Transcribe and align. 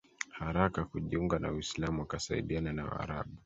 haraka 0.29 0.85
kujiunga 0.85 1.39
na 1.39 1.51
Uislamu 1.51 1.99
wakasaidiana 1.99 2.73
na 2.73 2.85
Waarabu 2.85 3.37